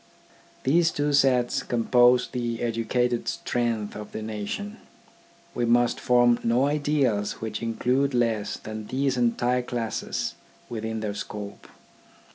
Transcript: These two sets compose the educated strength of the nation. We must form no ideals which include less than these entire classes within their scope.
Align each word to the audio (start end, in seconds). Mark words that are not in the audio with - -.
These 0.63 0.89
two 0.89 1.13
sets 1.13 1.61
compose 1.61 2.27
the 2.27 2.59
educated 2.63 3.27
strength 3.27 3.95
of 3.95 4.13
the 4.13 4.23
nation. 4.23 4.77
We 5.53 5.63
must 5.65 5.99
form 5.99 6.39
no 6.43 6.65
ideals 6.65 7.33
which 7.33 7.61
include 7.61 8.15
less 8.15 8.57
than 8.57 8.87
these 8.87 9.15
entire 9.15 9.61
classes 9.61 10.33
within 10.69 11.01
their 11.01 11.13
scope. 11.13 11.67